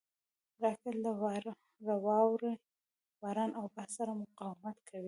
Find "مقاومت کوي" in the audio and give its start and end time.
4.21-4.99